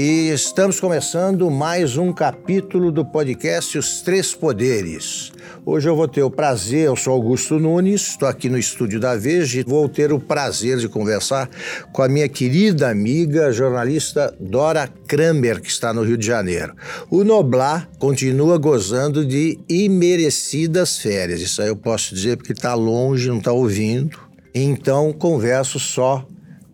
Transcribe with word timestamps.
e 0.00 0.30
estamos 0.30 0.78
começando 0.78 1.50
mais 1.50 1.96
um 1.96 2.12
capítulo 2.12 2.92
do 2.92 3.04
podcast 3.04 3.76
Os 3.76 4.00
Três 4.00 4.32
Poderes. 4.32 5.32
Hoje 5.66 5.88
eu 5.88 5.96
vou 5.96 6.06
ter 6.06 6.22
o 6.22 6.30
prazer, 6.30 6.86
eu 6.86 6.94
sou 6.94 7.14
Augusto 7.14 7.58
Nunes, 7.58 8.10
estou 8.10 8.28
aqui 8.28 8.48
no 8.48 8.56
estúdio 8.56 9.00
da 9.00 9.16
Veja 9.16 9.58
e 9.58 9.64
vou 9.64 9.88
ter 9.88 10.12
o 10.12 10.20
prazer 10.20 10.78
de 10.78 10.88
conversar 10.88 11.50
com 11.92 12.00
a 12.00 12.08
minha 12.08 12.28
querida 12.28 12.88
amiga 12.88 13.50
jornalista 13.50 14.32
Dora 14.38 14.88
Kramer, 15.08 15.60
que 15.60 15.68
está 15.68 15.92
no 15.92 16.04
Rio 16.04 16.16
de 16.16 16.28
Janeiro. 16.28 16.76
O 17.10 17.24
Noblar 17.24 17.90
continua 17.98 18.56
gozando 18.56 19.26
de 19.26 19.58
imerecidas 19.68 20.96
férias, 20.96 21.40
isso 21.40 21.60
aí 21.60 21.66
eu 21.66 21.76
posso 21.76 22.14
dizer 22.14 22.36
porque 22.36 22.52
está 22.52 22.72
longe, 22.72 23.28
não 23.28 23.38
está 23.38 23.50
ouvindo. 23.50 24.16
Então 24.54 25.12
converso 25.12 25.80
só 25.80 26.24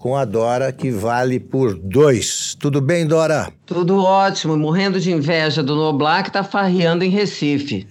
com 0.04 0.14
a 0.14 0.26
Dora, 0.26 0.70
que 0.70 0.90
vale 0.90 1.40
por 1.40 1.72
dois. 1.72 2.54
Tudo 2.60 2.78
bem, 2.82 3.06
Dora? 3.06 3.50
Tudo 3.64 4.04
ótimo, 4.04 4.54
morrendo 4.54 5.00
de 5.00 5.10
inveja 5.10 5.62
do 5.62 5.74
Noblar 5.74 6.22
que 6.22 6.28
está 6.28 6.44
farreando 6.44 7.04
em 7.04 7.08
Recife. 7.08 7.88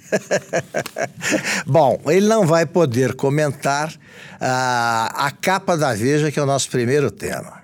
Bom, 1.66 2.00
ele 2.06 2.28
não 2.28 2.46
vai 2.46 2.68
poder 2.68 3.16
comentar 3.16 3.90
uh, 3.90 3.96
a 4.40 5.34
capa 5.42 5.76
da 5.76 5.96
Veja, 5.96 6.32
que 6.32 6.40
é 6.40 6.44
o 6.44 6.46
nosso 6.46 6.70
primeiro 6.70 7.10
tema. 7.10 7.64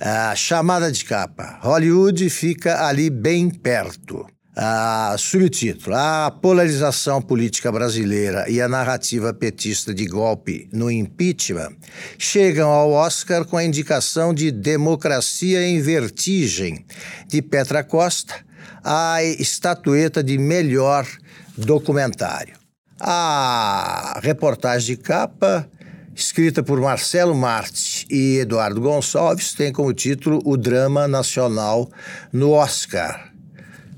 Uh, 0.00 0.36
chamada 0.36 0.92
de 0.92 1.04
capa. 1.04 1.58
Hollywood 1.60 2.30
fica 2.30 2.86
ali 2.86 3.10
bem 3.10 3.50
perto. 3.50 4.24
Ah, 4.60 5.14
subtítulo: 5.16 5.94
A 5.94 6.32
polarização 6.32 7.22
política 7.22 7.70
brasileira 7.70 8.50
e 8.50 8.60
a 8.60 8.66
narrativa 8.66 9.32
petista 9.32 9.94
de 9.94 10.04
golpe 10.04 10.68
no 10.72 10.90
impeachment 10.90 11.76
chegam 12.18 12.68
ao 12.68 12.90
Oscar 12.90 13.44
com 13.44 13.56
a 13.56 13.62
indicação 13.62 14.34
de 14.34 14.50
Democracia 14.50 15.64
em 15.64 15.80
Vertigem, 15.80 16.84
de 17.28 17.40
Petra 17.40 17.84
Costa, 17.84 18.34
a 18.82 19.22
estatueta 19.22 20.24
de 20.24 20.36
melhor 20.36 21.06
documentário. 21.56 22.56
A 23.00 24.18
reportagem 24.24 24.96
de 24.96 25.00
capa 25.00 25.70
escrita 26.16 26.64
por 26.64 26.80
Marcelo 26.80 27.32
Marti 27.32 28.04
e 28.10 28.38
Eduardo 28.38 28.80
Gonçalves, 28.80 29.52
tem 29.52 29.72
como 29.72 29.94
título 29.94 30.40
O 30.44 30.56
Drama 30.56 31.06
Nacional 31.06 31.88
no 32.32 32.50
Oscar. 32.50 33.27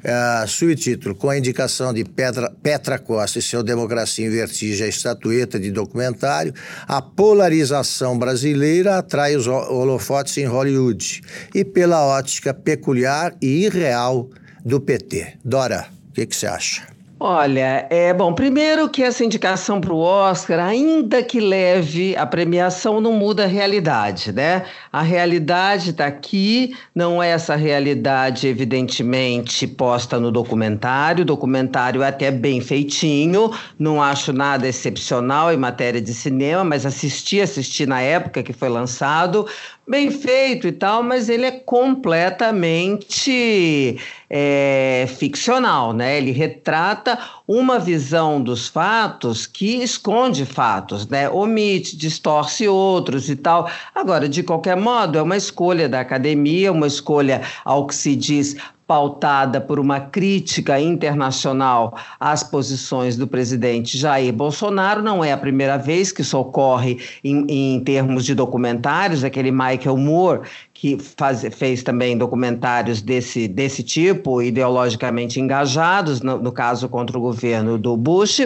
Uh, 0.00 0.48
subtítulo: 0.48 1.14
Com 1.14 1.28
a 1.28 1.36
indicação 1.36 1.92
de 1.92 2.04
Petra, 2.04 2.50
Petra 2.62 2.98
Costa 2.98 3.38
e 3.38 3.42
seu 3.42 3.62
Democracia 3.62 4.26
em 4.26 4.30
Vertigem, 4.30 4.86
a 4.86 4.88
estatueta 4.88 5.60
de 5.60 5.70
documentário, 5.70 6.54
a 6.88 7.02
polarização 7.02 8.18
brasileira 8.18 8.96
atrai 8.96 9.36
os 9.36 9.46
holofotes 9.46 10.38
em 10.38 10.46
Hollywood 10.46 11.20
e 11.54 11.64
pela 11.64 12.04
ótica 12.04 12.54
peculiar 12.54 13.36
e 13.42 13.66
irreal 13.66 14.30
do 14.64 14.80
PT. 14.80 15.34
Dora, 15.44 15.88
o 16.08 16.12
que 16.12 16.26
você 16.34 16.46
acha? 16.46 16.99
Olha, 17.22 17.86
é 17.90 18.14
bom. 18.14 18.32
Primeiro 18.32 18.88
que 18.88 19.02
essa 19.02 19.22
indicação 19.22 19.78
para 19.78 19.92
o 19.92 19.98
Oscar, 19.98 20.58
ainda 20.58 21.22
que 21.22 21.38
leve 21.38 22.16
a 22.16 22.24
premiação, 22.24 22.98
não 22.98 23.12
muda 23.12 23.44
a 23.44 23.46
realidade, 23.46 24.32
né? 24.32 24.64
A 24.90 25.02
realidade 25.02 25.90
está 25.90 26.06
aqui, 26.06 26.74
não 26.94 27.22
é 27.22 27.28
essa 27.28 27.56
realidade 27.56 28.48
evidentemente 28.48 29.66
posta 29.66 30.18
no 30.18 30.32
documentário. 30.32 31.20
O 31.20 31.26
documentário 31.26 32.02
é 32.02 32.08
até 32.08 32.30
bem 32.30 32.58
feitinho, 32.62 33.50
não 33.78 34.02
acho 34.02 34.32
nada 34.32 34.66
excepcional 34.66 35.52
em 35.52 35.58
matéria 35.58 36.00
de 36.00 36.14
cinema, 36.14 36.64
mas 36.64 36.86
assisti, 36.86 37.38
assisti 37.38 37.84
na 37.84 38.00
época 38.00 38.42
que 38.42 38.54
foi 38.54 38.70
lançado, 38.70 39.46
bem 39.90 40.08
feito 40.08 40.68
e 40.68 40.72
tal, 40.72 41.02
mas 41.02 41.28
ele 41.28 41.44
é 41.44 41.50
completamente 41.50 43.98
é, 44.30 45.04
ficcional, 45.18 45.92
né? 45.92 46.16
Ele 46.16 46.30
retrata 46.30 47.18
uma 47.52 47.80
visão 47.80 48.40
dos 48.40 48.68
fatos 48.68 49.44
que 49.44 49.82
esconde 49.82 50.46
fatos, 50.46 51.08
né? 51.08 51.28
Omite, 51.28 51.96
distorce 51.96 52.68
outros 52.68 53.28
e 53.28 53.34
tal. 53.34 53.68
Agora, 53.92 54.28
de 54.28 54.44
qualquer 54.44 54.76
modo, 54.76 55.18
é 55.18 55.22
uma 55.22 55.36
escolha 55.36 55.88
da 55.88 55.98
academia, 55.98 56.70
uma 56.70 56.86
escolha, 56.86 57.42
ao 57.64 57.88
que 57.88 57.94
se 57.96 58.14
diz, 58.14 58.56
pautada 58.90 59.60
por 59.60 59.78
uma 59.78 60.00
crítica 60.00 60.80
internacional 60.80 61.96
às 62.18 62.42
posições 62.42 63.16
do 63.16 63.24
presidente 63.24 63.96
Jair 63.96 64.32
Bolsonaro. 64.32 65.00
Não 65.00 65.24
é 65.24 65.30
a 65.30 65.36
primeira 65.36 65.76
vez 65.76 66.10
que 66.10 66.22
isso 66.22 66.36
ocorre 66.36 66.98
em, 67.22 67.46
em 67.48 67.80
termos 67.84 68.24
de 68.24 68.34
documentários. 68.34 69.22
Aquele 69.22 69.52
Michael 69.52 69.96
Moore, 69.96 70.40
que 70.74 70.98
faz, 71.16 71.46
fez 71.54 71.84
também 71.84 72.18
documentários 72.18 73.00
desse, 73.00 73.46
desse 73.46 73.84
tipo, 73.84 74.42
ideologicamente 74.42 75.38
engajados, 75.38 76.20
no, 76.20 76.38
no 76.38 76.50
caso 76.50 76.88
contra 76.88 77.16
o 77.16 77.20
governo 77.20 77.39
do 77.78 77.96
Bush. 77.96 78.40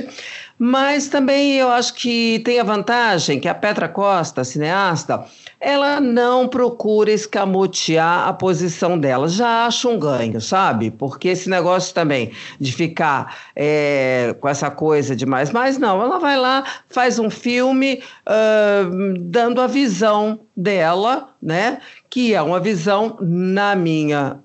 Mas 0.59 1.09
também 1.09 1.55
eu 1.55 1.69
acho 1.69 1.95
que 1.95 2.41
tem 2.45 2.61
a 2.61 2.65
vantagem 2.65 3.41
que 3.41 3.49
a 3.49 3.55
Petra 3.55 3.89
Costa, 3.89 4.45
cineasta, 4.45 5.25
ela 5.61 6.01
não 6.01 6.47
procura 6.47 7.11
escamotear 7.11 8.29
a 8.29 8.33
posição 8.33 8.97
dela. 8.97 9.29
Já 9.29 9.67
acho 9.67 9.89
um 9.89 9.99
ganho, 9.99 10.41
sabe? 10.41 10.91
Porque 10.93 11.29
esse 11.29 11.51
negócio 11.51 11.93
também 11.93 12.31
de 12.61 12.71
ficar 12.73 13.37
é, 13.57 14.37
com 14.41 14.49
essa 14.49 14.71
coisa 14.71 15.17
de 15.17 15.27
mais, 15.27 15.51
mas 15.51 15.77
não, 15.77 16.01
ela 16.01 16.19
vai 16.19 16.39
lá, 16.39 16.65
faz 16.89 17.19
um 17.19 17.31
filme 17.31 18.01
uh, 18.29 19.19
dando 19.19 19.61
a 19.61 19.67
visão 19.67 20.41
dela, 20.57 21.31
né? 21.43 21.79
Que 22.09 22.33
é 22.33 22.41
uma 22.41 22.61
visão, 22.61 23.17
na 23.21 23.75
minha 23.75 24.39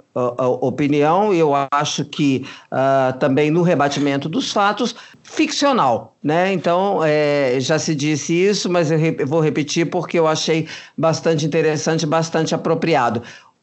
opinião, 0.61 1.33
eu 1.33 1.51
acho 1.71 2.05
que 2.05 2.45
uh, 2.71 3.17
também 3.19 3.51
no 3.51 3.61
rebatimento 3.61 4.27
dos 4.27 4.51
fatos, 4.51 4.95
ficcional, 5.23 6.15
né? 6.23 6.51
Então, 6.51 7.01
é, 7.03 7.57
já 7.59 7.77
se 7.77 7.93
disse 7.93 8.33
isso, 8.33 8.69
mas 8.69 8.91
eu, 8.91 8.97
re 8.97 9.11
vou 9.25 9.39
repetir 9.39 9.89
porque 9.89 10.17
eu 10.17 10.27
achei 10.27 10.67
bastante 10.97 11.45
interessante, 11.45 12.05
bastante 12.05 12.55
apropriado 12.55 13.21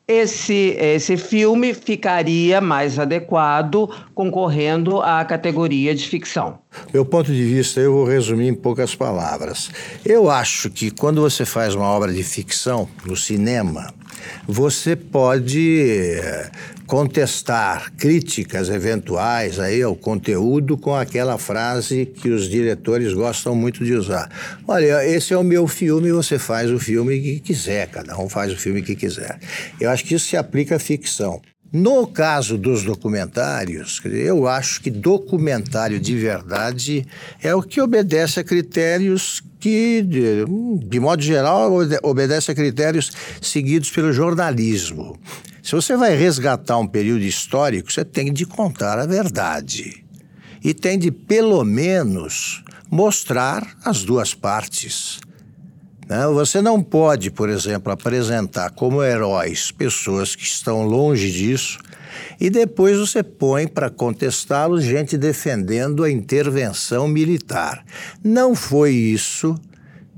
esse, 0.08 0.76
esse 0.78 1.16
filme 1.16 1.74
ficaria 1.74 2.60
mais 2.60 2.98
adequado 2.98 3.90
concorrendo 4.14 5.00
à 5.00 5.24
categoria 5.24 5.94
de 5.94 6.06
ficção. 6.06 6.58
Meu 6.92 7.04
ponto 7.04 7.32
de 7.32 7.44
vista, 7.44 7.80
eu 7.80 7.92
vou 7.92 8.04
resumir 8.04 8.46
em 8.48 8.54
poucas 8.54 8.94
palavras. 8.94 9.68
Eu 10.04 10.30
acho 10.30 10.70
que 10.70 10.92
quando 10.92 11.20
você 11.20 11.44
faz 11.44 11.74
uma 11.74 11.86
obra 11.86 12.12
de 12.12 12.22
ficção 12.22 12.88
no 13.04 13.16
cinema, 13.16 13.92
você 14.46 14.94
pode 14.94 16.18
eh, 16.20 16.50
contestar 16.86 17.92
críticas 17.96 18.68
eventuais 18.68 19.58
aí 19.58 19.82
ao 19.82 19.96
conteúdo 19.96 20.78
com 20.78 20.94
aquela 20.94 21.36
frase 21.36 22.06
que 22.06 22.28
os 22.28 22.48
diretores 22.48 23.12
gostam 23.12 23.54
muito 23.54 23.84
de 23.84 23.94
usar. 23.94 24.30
Olha, 24.66 25.04
esse 25.06 25.32
é 25.32 25.36
o 25.36 25.42
meu 25.42 25.66
filme, 25.66 26.12
você 26.12 26.38
faz 26.38 26.70
o 26.70 26.78
filme 26.78 27.20
que 27.20 27.40
quiser, 27.40 27.88
cada 27.88 28.18
um 28.18 28.28
faz 28.28 28.52
o 28.52 28.56
filme 28.56 28.82
que 28.82 28.94
quiser. 28.94 29.38
Eu 29.80 29.90
acho 29.90 30.04
que 30.04 30.14
isso 30.14 30.28
se 30.28 30.36
aplica 30.36 30.76
à 30.76 30.78
ficção. 30.78 31.40
No 31.72 32.06
caso 32.06 32.56
dos 32.56 32.84
documentários, 32.84 34.00
eu 34.04 34.46
acho 34.46 34.80
que 34.80 34.90
documentário 34.90 35.98
de 35.98 36.16
verdade 36.16 37.06
é 37.42 37.54
o 37.54 37.62
que 37.62 37.80
obedece 37.80 38.40
a 38.40 38.44
critérios 38.44 39.42
que, 39.58 40.00
de, 40.02 41.00
modo 41.00 41.22
geral, 41.22 41.72
obedece 42.02 42.52
a 42.52 42.54
critérios 42.54 43.10
seguidos 43.42 43.90
pelo 43.90 44.12
jornalismo. 44.12 45.18
Se 45.60 45.72
você 45.72 45.96
vai 45.96 46.14
resgatar 46.14 46.78
um 46.78 46.86
período 46.86 47.24
histórico, 47.24 47.92
você 47.92 48.04
tem 48.04 48.32
de 48.32 48.46
contar 48.46 49.00
a 49.00 49.06
verdade. 49.06 50.04
E 50.62 50.72
tem 50.72 50.96
de, 50.96 51.10
pelo 51.10 51.64
menos, 51.64 52.62
mostrar 52.88 53.76
as 53.84 54.04
duas 54.04 54.32
partes. 54.34 55.18
Né? 56.08 56.26
Você 56.28 56.62
não 56.62 56.82
pode, 56.82 57.30
por 57.30 57.48
exemplo, 57.48 57.92
apresentar 57.92 58.70
como 58.70 59.02
heróis 59.02 59.70
pessoas 59.70 60.36
que 60.36 60.44
estão 60.44 60.84
longe 60.84 61.30
disso 61.30 61.78
e 62.40 62.48
depois 62.48 62.98
você 62.98 63.22
põe 63.22 63.66
para 63.66 63.90
contestá-los 63.90 64.84
gente 64.84 65.18
defendendo 65.18 66.04
a 66.04 66.10
intervenção 66.10 67.08
militar. 67.08 67.84
Não 68.22 68.54
foi 68.54 68.92
isso 68.92 69.54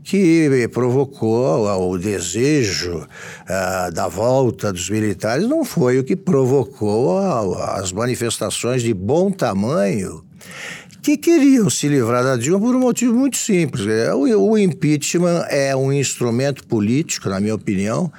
que 0.05 0.69
provocou 0.73 1.67
o 1.91 1.99
desejo 1.99 2.99
uh, 2.99 3.93
da 3.93 4.09
volta 4.09 4.73
dos 4.73 4.89
militares, 4.89 5.47
não 5.47 5.67
foi 5.67 5.99
o 5.99 6.05
que 6.05 6.17
provocou 6.17 7.19
as 7.59 7.93
manifestações 7.93 8.83
de 8.83 8.95
bom 8.95 9.31
tamanho 9.31 10.25
que 11.09 11.17
queriam 11.17 11.71
se 11.71 11.89
livrar 11.89 12.23
da 12.23 12.37
Dilma 12.37 12.61
por 12.61 12.77
um 12.77 12.81
motivo 12.81 13.15
muito 13.15 13.39
simples. 13.39 13.87
É, 13.87 14.13
o, 14.13 14.51
o 14.51 14.59
impeachment 14.59 15.47
é 15.49 15.75
um 15.75 15.91
instrumento 15.91 16.67
político, 16.67 17.31
na 17.31 17.41
minha 17.41 17.55
opinião, 17.55 18.13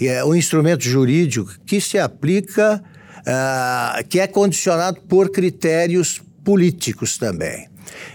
e 0.00 0.08
é 0.08 0.24
um 0.24 0.34
instrumento 0.34 0.82
jurídico 0.82 1.54
que 1.66 1.82
se 1.82 1.98
aplica, 1.98 2.82
uh, 3.18 4.08
que 4.08 4.18
é 4.18 4.26
condicionado 4.26 5.02
por 5.02 5.28
critérios 5.30 6.22
políticos 6.42 7.18
também. 7.18 7.68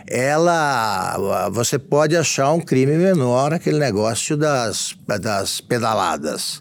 Ela, 0.08 1.50
você 1.52 1.78
pode 1.78 2.18
achar 2.18 2.52
um 2.52 2.62
crime 2.62 2.98
menor 2.98 3.54
aquele 3.54 3.78
negócio 3.78 4.36
das, 4.36 4.96
das 5.22 5.62
pedaladas, 5.62 6.58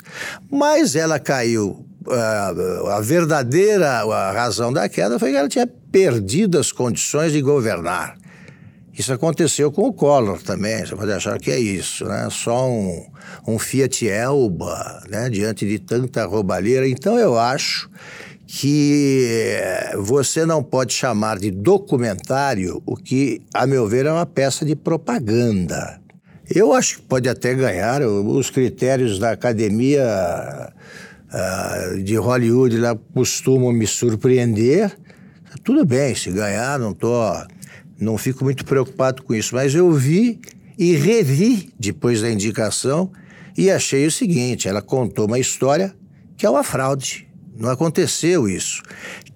mas 0.51 0.95
ela 0.95 1.19
caiu 1.19 1.87
a 2.11 3.01
verdadeira 3.01 4.05
razão 4.33 4.73
da 4.73 4.89
queda 4.89 5.19
foi 5.19 5.31
que 5.31 5.37
ela 5.37 5.49
tinha 5.49 5.67
perdido 5.67 6.59
as 6.59 6.73
condições 6.73 7.33
de 7.33 7.41
governar. 7.41 8.17
Isso 8.97 9.12
aconteceu 9.12 9.73
com 9.73 9.83
o 9.89 9.93
Collor 9.93 10.41
também, 10.41 10.87
você 10.87 10.95
pode 10.95 11.11
achar 11.11 11.39
que 11.39 11.51
é 11.51 11.59
isso, 11.59 12.05
né? 12.05 12.29
Só 12.31 12.71
um, 12.71 13.05
um 13.47 13.59
Fiat 13.59 14.09
Elba, 14.09 15.03
né? 15.11 15.29
Diante 15.29 15.67
de 15.67 15.81
tanta 15.81 16.25
roubalheira. 16.25 16.87
Então 16.89 17.19
eu 17.19 17.37
acho 17.37 17.91
que 18.47 19.51
você 19.99 20.47
não 20.47 20.62
pode 20.62 20.93
chamar 20.93 21.41
de 21.41 21.51
documentário 21.51 22.81
o 22.87 22.95
que, 22.95 23.43
a 23.53 23.67
meu 23.67 23.89
ver, 23.89 24.06
é 24.06 24.12
uma 24.12 24.27
peça 24.27 24.65
de 24.65 24.77
propaganda. 24.77 26.01
Eu 26.49 26.73
acho 26.73 26.99
que 26.99 27.03
pode 27.03 27.29
até 27.29 27.53
ganhar 27.53 28.01
os 28.03 28.51
critérios 28.51 29.19
da 29.19 29.33
academia 29.33 30.73
uh, 31.35 32.03
de 32.03 32.17
Hollywood 32.17 32.79
lá 32.79 32.97
costumam 33.13 33.73
me 33.73 33.87
surpreender. 33.87 34.97
Tudo 35.63 35.85
bem, 35.85 36.15
se 36.15 36.31
ganhar, 36.31 36.79
não 36.79 36.93
tô, 36.93 37.11
não 37.99 38.17
fico 38.17 38.45
muito 38.45 38.65
preocupado 38.65 39.23
com 39.23 39.35
isso. 39.35 39.55
Mas 39.55 39.75
eu 39.75 39.91
vi 39.93 40.41
e 40.79 40.95
revi 40.97 41.73
depois 41.79 42.23
da 42.23 42.31
indicação 42.31 43.11
e 43.57 43.71
achei 43.71 44.07
o 44.07 44.11
seguinte: 44.11 44.69
ela 44.69 44.83
contou 44.83 45.27
uma 45.27 45.39
história 45.39 45.95
que 46.37 46.47
é 46.47 46.51
uma 46.51 46.65
fraude. 46.65 47.29
Não 47.57 47.71
aconteceu 47.71 48.49
isso. 48.49 48.83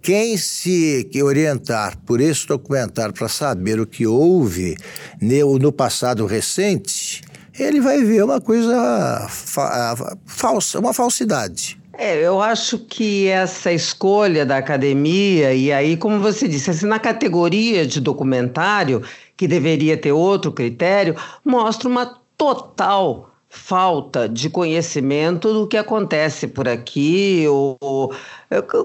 Quem 0.02 0.36
se 0.36 1.08
orientar 1.22 1.96
por 1.98 2.20
esse 2.20 2.46
documentário 2.46 3.14
para 3.14 3.28
saber 3.28 3.78
o 3.80 3.86
que 3.86 4.06
houve 4.06 4.76
no 5.20 5.72
passado 5.72 6.26
recente, 6.26 7.22
ele 7.58 7.80
vai 7.80 8.02
ver 8.02 8.24
uma 8.24 8.40
coisa 8.40 9.26
fa 9.28 10.16
falsa, 10.26 10.78
uma 10.78 10.92
falsidade. 10.92 11.77
É, 12.00 12.24
eu 12.24 12.40
acho 12.40 12.78
que 12.78 13.26
essa 13.26 13.72
escolha 13.72 14.46
da 14.46 14.56
academia, 14.58 15.52
e 15.52 15.72
aí, 15.72 15.96
como 15.96 16.20
você 16.20 16.46
disse, 16.46 16.70
assim, 16.70 16.86
na 16.86 17.00
categoria 17.00 17.84
de 17.84 18.00
documentário, 18.00 19.02
que 19.36 19.48
deveria 19.48 19.96
ter 19.96 20.12
outro 20.12 20.52
critério, 20.52 21.16
mostra 21.44 21.88
uma 21.88 22.06
total 22.36 23.27
falta 23.50 24.28
de 24.28 24.50
conhecimento 24.50 25.52
do 25.52 25.66
que 25.66 25.76
acontece 25.76 26.46
por 26.46 26.68
aqui, 26.68 27.46
ou, 27.48 28.12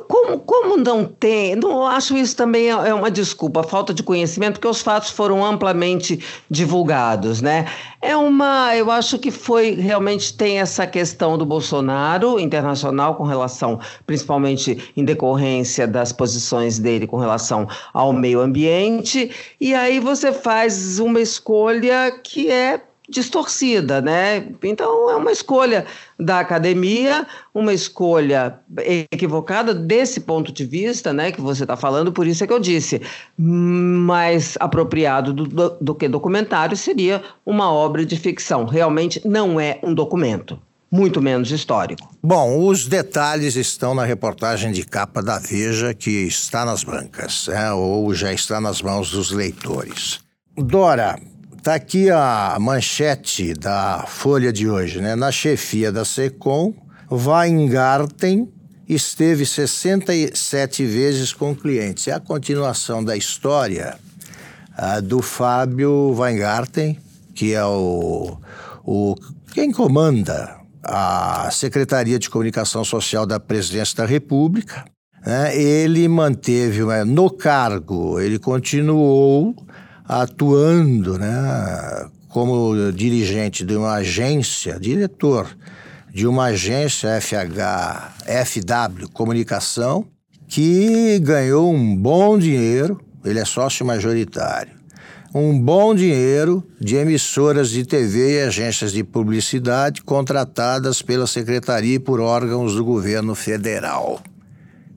como, 0.08 0.40
como 0.40 0.78
não 0.78 1.04
tem, 1.04 1.56
não 1.56 1.86
acho 1.86 2.16
isso 2.16 2.36
também 2.36 2.68
é, 2.68 2.90
é 2.90 2.94
uma 2.94 3.12
desculpa, 3.12 3.62
falta 3.62 3.94
de 3.94 4.02
conhecimento, 4.02 4.54
porque 4.54 4.68
os 4.68 4.82
fatos 4.82 5.10
foram 5.10 5.46
amplamente 5.46 6.24
divulgados, 6.50 7.42
né? 7.42 7.66
É 8.02 8.16
uma, 8.16 8.74
eu 8.76 8.90
acho 8.90 9.20
que 9.20 9.32
foi, 9.32 9.72
realmente 9.72 10.34
tem 10.36 10.60
essa 10.60 10.88
questão 10.88 11.38
do 11.38 11.46
Bolsonaro 11.46 12.40
internacional 12.40 13.16
com 13.16 13.24
relação, 13.24 13.80
principalmente 14.06 14.92
em 14.96 15.04
decorrência 15.04 15.86
das 15.86 16.14
posições 16.14 16.80
dele 16.80 17.06
com 17.06 17.18
relação 17.18 17.68
ao 17.94 18.14
meio 18.14 18.40
ambiente, 18.40 19.30
e 19.60 19.74
aí 19.74 20.00
você 20.00 20.32
faz 20.32 21.00
uma 21.00 21.20
escolha 21.20 22.12
que 22.24 22.50
é 22.50 22.82
distorcida, 23.14 24.02
né? 24.02 24.46
Então 24.64 25.10
é 25.10 25.16
uma 25.16 25.32
escolha 25.32 25.86
da 26.20 26.40
academia, 26.40 27.26
uma 27.54 27.74
escolha 27.74 28.60
equivocada 29.12 29.74
desse 29.74 30.20
ponto 30.22 30.52
de 30.52 30.66
vista, 30.66 31.14
né? 31.14 31.32
Que 31.32 31.40
você 31.40 31.64
está 31.64 31.78
falando, 31.78 32.12
por 32.12 32.28
isso 32.28 32.44
é 32.44 32.48
que 32.48 32.54
eu 32.54 32.60
disse, 32.60 33.02
mais 33.38 34.58
apropriado 34.60 35.32
do, 35.32 35.46
do, 35.46 35.70
do 35.80 35.96
que 35.96 36.08
documentário 36.08 36.76
seria 36.76 37.24
uma 37.46 37.72
obra 37.72 38.06
de 38.06 38.18
ficção. 38.18 38.66
Realmente 38.66 39.22
não 39.26 39.60
é 39.60 39.80
um 39.84 39.94
documento 39.94 40.60
muito 40.94 41.20
menos 41.20 41.50
histórico. 41.50 42.08
Bom, 42.22 42.68
os 42.68 42.88
detalhes 42.88 43.56
estão 43.56 43.96
na 43.96 44.06
reportagem 44.06 44.72
de 44.72 44.86
capa 44.86 45.24
da 45.24 45.40
Veja, 45.40 45.92
que 45.92 46.28
está 46.28 46.64
nas 46.64 46.84
bancas, 46.84 47.48
né? 47.48 47.74
ou 47.74 48.14
já 48.14 48.32
está 48.32 48.62
nas 48.62 48.80
mãos 48.80 49.10
dos 49.10 49.32
leitores. 49.32 50.20
Dora, 50.56 51.20
Está 51.64 51.76
aqui 51.76 52.10
a 52.10 52.58
manchete 52.60 53.54
da 53.54 54.04
Folha 54.06 54.52
de 54.52 54.68
hoje, 54.68 55.00
né? 55.00 55.16
Na 55.16 55.32
chefia 55.32 55.94
da 55.94 56.04
SECOM, 56.04 56.74
Weingarten 57.10 58.52
esteve 58.86 59.46
67 59.46 60.86
vezes 60.86 61.32
com 61.32 61.56
clientes. 61.56 62.10
É 62.10 62.12
a 62.12 62.20
continuação 62.20 63.02
da 63.02 63.16
história 63.16 63.98
do 65.06 65.22
Fábio 65.22 66.14
Weingarten, 66.14 67.00
que 67.34 67.54
é 67.54 67.64
o, 67.64 68.38
o 68.84 69.16
quem 69.54 69.72
comanda 69.72 70.58
a 70.84 71.50
Secretaria 71.50 72.20
de 72.20 72.30
Comunicação 72.30 72.84
Social 72.84 73.26
da 73.26 73.40
Presidência 73.40 73.96
da 73.96 74.06
República. 74.06 74.84
Né? 75.26 75.58
Ele 75.58 76.10
manteve 76.10 76.84
né, 76.84 77.06
no 77.06 77.30
cargo, 77.30 78.20
ele 78.20 78.38
continuou 78.38 79.56
atuando 80.22 81.18
né, 81.18 82.10
como 82.30 82.92
dirigente 82.92 83.66
de 83.66 83.76
uma 83.76 83.94
agência, 83.94 84.80
diretor 84.80 85.48
de 86.14 86.28
uma 86.28 86.46
agência 86.46 87.20
FH, 87.20 88.14
FW 88.46 89.10
Comunicação, 89.12 90.06
que 90.48 91.18
ganhou 91.20 91.74
um 91.74 91.96
bom 91.96 92.38
dinheiro, 92.38 93.02
ele 93.26 93.40
é 93.40 93.46
sócio 93.46 93.84
majoritário, 93.84 94.74
um 95.34 95.60
bom 95.60 95.96
dinheiro 95.96 96.64
de 96.80 96.96
emissoras 96.96 97.72
de 97.72 97.84
TV 97.84 98.36
e 98.36 98.44
agências 98.44 98.92
de 98.92 99.04
publicidade 99.04 100.04
contratadas 100.04 101.02
pela 101.02 101.26
secretaria 101.26 101.96
e 101.96 102.00
por 102.00 102.20
órgãos 102.20 102.76
do 102.76 102.86
governo 102.86 103.34
federal. 103.34 104.22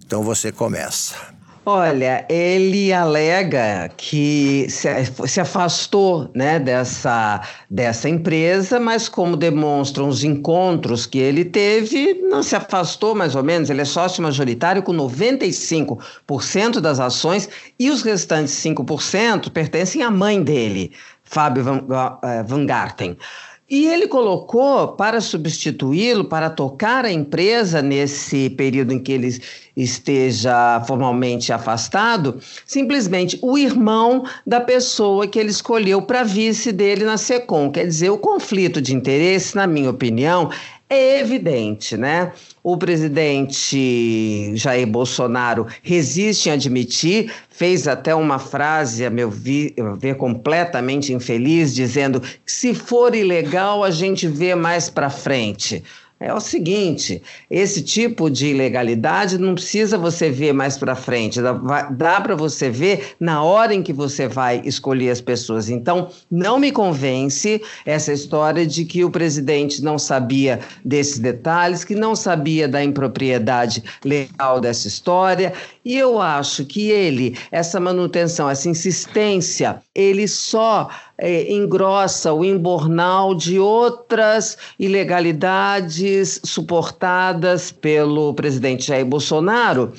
Então 0.05 0.23
você 0.23 0.53
começa. 0.53 1.36
Olha, 1.69 2.25
ele 2.29 2.93
alega 2.93 3.91
que 3.97 4.69
se, 4.71 5.41
afastou 5.41 6.31
né, 6.33 6.61
dessa, 6.61 7.41
dessa 7.69 8.09
empresa, 8.09 8.79
mas 8.79 9.09
como 9.09 9.37
demonstram 9.37 10.07
os 10.07 10.23
encontros 10.23 11.07
que 11.07 11.19
ele 11.19 11.45
teve, 11.45 12.23
não 12.23 12.41
se 12.41 12.55
afastou 12.55 13.17
mais 13.17 13.35
ou 13.35 13.43
menos. 13.43 13.69
Ele 13.69 13.81
é 13.81 13.85
sócio 13.85 14.23
majoritário 14.23 14.81
com 14.81 14.93
95% 14.93 16.79
das 16.79 17.01
ações 17.01 17.49
e 17.81 17.91
os 17.91 18.01
restantes 18.03 18.55
5% 18.55 19.51
pertencem 19.51 20.05
à 20.05 20.11
mãe 20.11 20.41
dele, 20.41 20.93
Fábio 21.25 21.65
Van, 21.65 21.85
eh, 22.23 22.45
Van 22.45 22.65
Garten. 22.65 23.19
E 23.69 23.87
ele 23.87 24.07
colocou 24.07 24.89
para 24.89 25.21
substituí-lo, 25.21 26.27
para 26.27 26.49
tocar 26.49 27.05
a 27.05 27.11
empresa 27.11 27.83
nesse 27.83 28.49
período 28.51 28.93
em 28.93 28.99
que 29.01 29.11
ele 29.11 29.43
esteja 29.77 30.81
formalmente 30.87 31.53
afastado, 31.53 32.39
simplesmente 32.65 33.37
o 33.43 33.59
irmão 33.59 34.25
da 34.47 34.61
pessoa 34.61 35.27
que 35.27 35.37
ele 35.37 35.51
escolheu 35.51 36.01
para 36.01 36.23
vice 36.23 36.71
dele 36.71 37.05
na 37.05 37.17
SECOM. 37.17 37.73
Quer 37.73 37.87
dizer, 37.89 38.11
o 38.11 38.19
conflito 38.19 38.81
de 38.81 38.95
interesse, 38.95 39.57
na 39.57 39.67
minha 39.67 39.91
opinião, 39.91 40.49
é 40.89 41.19
evidente, 41.19 41.97
né? 41.97 42.33
O 42.69 42.77
presidente 42.77 44.51
Jair 44.57 44.89
Bolsonaro 44.89 45.69
resiste 45.85 46.49
em 46.49 46.53
admitir, 46.53 47.33
fez 47.49 47.87
até 47.87 48.13
uma 48.13 48.41
frase, 48.41 49.07
a 49.07 49.11
meu 49.11 49.31
ver, 49.31 49.73
completamente 50.19 51.13
infeliz, 51.13 51.73
dizendo 51.73 52.21
que 52.21 52.51
se 52.51 52.75
for 52.75 53.15
ilegal 53.15 53.85
a 53.85 53.93
gente 53.93 54.27
vê 54.27 54.57
mais 54.57 54.91
para 54.91 55.09
frente. 55.09 55.85
É 56.19 56.33
o 56.33 56.41
seguinte: 56.41 57.23
esse 57.51 57.83
tipo 57.83 58.31
de 58.31 58.47
ilegalidade 58.47 59.37
não 59.37 59.55
precisa 59.55 59.99
você 59.99 60.31
ver 60.31 60.55
mais 60.55 60.79
para 60.79 60.97
frente, 60.97 61.43
dá, 61.43 61.53
dá 61.91 62.21
para 62.23 62.35
você 62.35 62.71
ver 62.71 63.15
na 63.21 63.43
hora 63.43 63.75
em 63.75 63.83
que 63.83 63.93
você 63.93 64.27
vai 64.27 64.63
escolher 64.65 65.11
as 65.11 65.21
pessoas. 65.21 65.69
Então, 65.69 66.09
não 66.31 66.59
me 66.59 66.73
convence 66.73 67.61
essa 67.85 68.15
história 68.15 68.67
de 68.67 68.87
que 68.87 69.05
o 69.05 69.11
presidente 69.11 69.83
não 69.83 69.99
sabia 69.99 70.61
desses 70.83 71.19
detalhes, 71.19 71.85
que 71.85 71.95
não 71.95 72.17
sabia 72.17 72.67
da 72.67 72.83
impropriedade 72.83 73.85
legal 74.03 74.59
dessa 74.59 74.89
história. 74.89 75.53
E 75.87 75.97
eu 75.97 76.21
acho 76.21 76.65
que 76.65 76.91
ele, 76.91 77.39
essa 77.49 77.79
manutenção, 77.79 78.51
essa 78.51 78.69
insistência, 78.69 79.81
ele 79.95 80.27
só 80.27 80.91
é, 81.17 81.49
engrossa 81.53 82.33
o 82.33 82.45
embornal 82.45 83.37
de 83.37 83.61
outras 83.61 84.59
ilegalidades 84.81 86.41
suportadas 86.45 87.71
pelo 87.71 88.35
presidente 88.35 88.89
Jair 88.89 89.07
Bolsonaro 89.07 89.93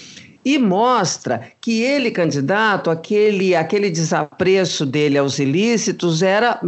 e 0.43 0.57
mostra 0.57 1.53
que 1.61 1.81
ele, 1.81 2.11
candidato, 2.11 2.89
aquele, 2.89 3.55
aquele 3.55 3.89
desapreço 3.89 4.85
dele 4.85 5.17
aos 5.17 5.39
ilícitos 5.39 6.21
era 6.21 6.59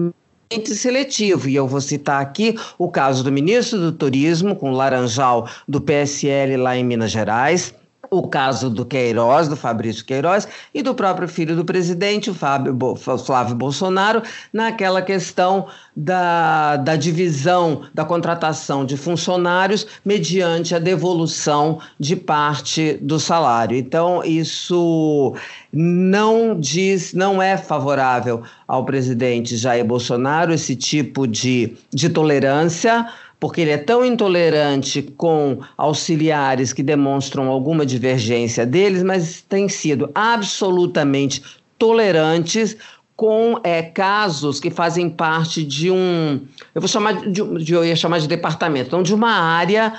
seletivo. 0.65 1.49
E 1.49 1.55
eu 1.55 1.67
vou 1.67 1.81
citar 1.81 2.21
aqui 2.21 2.57
o 2.77 2.89
caso 2.89 3.21
do 3.21 3.33
ministro 3.33 3.79
do 3.79 3.91
Turismo, 3.91 4.55
com 4.55 4.71
Laranjal, 4.71 5.45
do 5.67 5.81
PSL 5.81 6.55
lá 6.55 6.77
em 6.77 6.85
Minas 6.85 7.11
Gerais, 7.11 7.73
o 8.11 8.27
caso 8.27 8.69
do 8.69 8.85
Queiroz, 8.85 9.47
do 9.47 9.55
Fabrício 9.55 10.05
Queiroz, 10.05 10.47
e 10.73 10.81
do 10.81 10.95
próprio 10.95 11.27
filho 11.27 11.55
do 11.55 11.65
presidente, 11.65 12.29
o 12.29 12.33
Fábio, 12.33 12.75
Flávio 12.95 13.55
Bolsonaro, 13.55 14.21
naquela 14.51 15.01
questão 15.01 15.67
da, 15.95 16.77
da 16.77 16.95
divisão 16.95 17.83
da 17.93 18.05
contratação 18.05 18.85
de 18.85 18.95
funcionários 18.97 19.85
mediante 20.03 20.73
a 20.73 20.79
devolução 20.79 21.79
de 21.99 22.15
parte 22.15 22.97
do 23.01 23.19
salário. 23.19 23.77
Então, 23.77 24.23
isso 24.23 25.35
não 25.71 26.59
diz, 26.59 27.13
não 27.13 27.41
é 27.41 27.57
favorável 27.57 28.43
ao 28.67 28.85
presidente 28.85 29.57
Jair 29.57 29.85
Bolsonaro 29.85 30.53
esse 30.53 30.75
tipo 30.75 31.27
de, 31.27 31.75
de 31.91 32.09
tolerância 32.09 33.07
porque 33.39 33.61
ele 33.61 33.71
é 33.71 33.77
tão 33.77 34.03
intolerante 34.03 35.01
com 35.01 35.59
auxiliares 35.77 36.73
que 36.73 36.83
demonstram 36.83 37.47
alguma 37.47 37.85
divergência 37.85 38.65
deles, 38.65 39.01
mas 39.01 39.41
tem 39.41 39.69
sido 39.69 40.09
absolutamente 40.13 41.41
tolerantes 41.77 42.75
com 43.15 43.59
é, 43.63 43.81
casos 43.81 44.59
que 44.59 44.69
fazem 44.69 45.09
parte 45.09 45.63
de 45.63 45.91
um, 45.91 46.39
eu 46.73 46.81
vou 46.81 46.87
chamar 46.87 47.29
de, 47.29 47.63
de, 47.63 47.73
eu 47.73 47.83
ia 47.83 47.95
chamar 47.95 48.19
de 48.19 48.27
departamento, 48.27 48.87
então 48.87 49.03
de 49.03 49.13
uma 49.13 49.31
área 49.31 49.93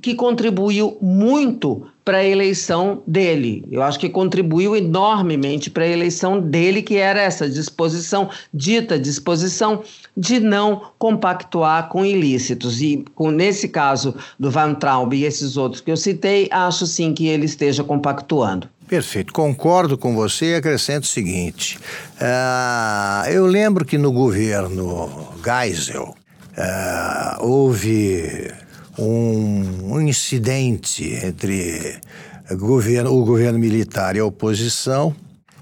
que 0.00 0.14
contribuiu 0.14 0.98
muito 1.00 1.86
para 2.06 2.18
a 2.18 2.24
eleição 2.24 3.02
dele. 3.04 3.64
Eu 3.68 3.82
acho 3.82 3.98
que 3.98 4.08
contribuiu 4.08 4.76
enormemente 4.76 5.68
para 5.68 5.82
a 5.82 5.88
eleição 5.88 6.40
dele, 6.40 6.80
que 6.80 6.94
era 6.94 7.20
essa 7.20 7.50
disposição, 7.50 8.30
dita 8.54 8.96
disposição 8.96 9.82
de 10.16 10.38
não 10.38 10.92
compactuar 11.00 11.88
com 11.88 12.04
ilícitos. 12.06 12.80
E 12.80 13.04
com, 13.12 13.32
nesse 13.32 13.68
caso 13.68 14.14
do 14.38 14.52
Van 14.52 14.72
Traub 14.74 15.12
e 15.14 15.24
esses 15.24 15.56
outros 15.56 15.80
que 15.80 15.90
eu 15.90 15.96
citei, 15.96 16.48
acho 16.52 16.86
sim 16.86 17.12
que 17.12 17.26
ele 17.26 17.44
esteja 17.44 17.82
compactuando. 17.82 18.68
Perfeito, 18.86 19.32
concordo 19.32 19.98
com 19.98 20.14
você 20.14 20.52
e 20.52 20.54
acrescento 20.54 21.02
o 21.02 21.08
seguinte: 21.08 21.76
uh, 22.20 23.28
eu 23.28 23.46
lembro 23.46 23.84
que 23.84 23.98
no 23.98 24.12
governo 24.12 25.10
Geisel 25.44 26.14
uh, 26.56 27.44
houve 27.44 28.52
um, 28.98 30.00
incidente 30.00 31.04
entre 31.24 31.98
governo, 32.52 33.12
o 33.12 33.24
governo 33.24 33.58
militar 33.58 34.16
e 34.16 34.20
a 34.20 34.24
oposição. 34.24 35.14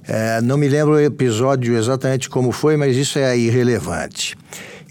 É, 0.06 0.40
não 0.42 0.58
me 0.58 0.68
lembro 0.68 0.94
o 0.94 1.00
episódio 1.00 1.76
exatamente 1.76 2.28
como 2.28 2.52
foi, 2.52 2.76
mas 2.76 2.96
isso 2.96 3.18
é 3.18 3.36
irrelevante. 3.36 4.36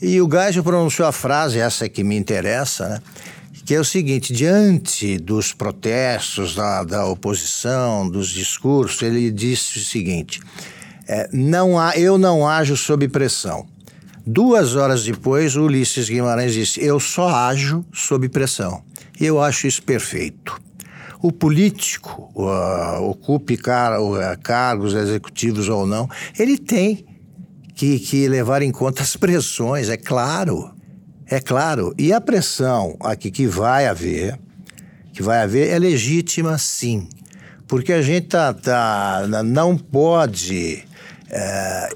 E 0.01 0.19
o 0.19 0.27
Gajo 0.27 0.63
pronunciou 0.63 1.07
a 1.07 1.11
frase, 1.11 1.59
essa 1.59 1.87
que 1.87 2.03
me 2.03 2.17
interessa, 2.17 2.89
né? 2.89 2.99
que 3.65 3.75
é 3.75 3.79
o 3.79 3.85
seguinte: 3.85 4.33
diante 4.33 5.17
dos 5.17 5.53
protestos 5.53 6.55
da, 6.55 6.83
da 6.83 7.05
oposição, 7.05 8.09
dos 8.09 8.29
discursos, 8.29 9.01
ele 9.01 9.31
disse 9.31 9.77
o 9.77 9.81
seguinte: 9.81 10.41
é, 11.07 11.29
não 11.31 11.79
há, 11.79 11.97
eu 11.97 12.17
não 12.17 12.47
ajo 12.47 12.75
sob 12.75 13.07
pressão. 13.07 13.65
Duas 14.25 14.75
horas 14.75 15.03
depois, 15.03 15.55
Ulisses 15.55 16.07
Guimarães 16.07 16.53
disse: 16.53 16.83
Eu 16.83 16.99
só 16.99 17.29
ajo 17.29 17.85
sob 17.91 18.29
pressão. 18.29 18.81
E 19.19 19.25
eu 19.25 19.41
acho 19.41 19.67
isso 19.67 19.83
perfeito. 19.83 20.59
O 21.21 21.31
político, 21.31 22.31
uh, 22.35 23.01
ocupe 23.01 23.57
car 23.57 24.01
uh, 24.01 24.15
cargos 24.41 24.93
executivos 24.93 25.69
ou 25.69 25.85
não, 25.85 26.09
ele 26.37 26.57
tem 26.57 27.05
que, 27.75 27.99
que 27.99 28.27
levar 28.27 28.61
em 28.61 28.71
conta 28.71 29.03
as 29.03 29.15
pressões, 29.15 29.89
é 29.89 29.97
claro. 29.97 30.73
É 31.27 31.39
claro. 31.39 31.93
E 31.97 32.13
a 32.13 32.21
pressão 32.21 32.95
aqui 33.01 33.31
que 33.31 33.47
vai 33.47 33.87
haver, 33.87 34.39
que 35.13 35.21
vai 35.21 35.41
haver, 35.41 35.69
é 35.69 35.79
legítima 35.79 36.57
sim. 36.57 37.07
Porque 37.67 37.91
a 37.91 38.01
gente 38.01 38.27
tá, 38.27 38.53
tá 38.53 39.27
não 39.43 39.77
pode. 39.77 40.83
É, 41.29 41.89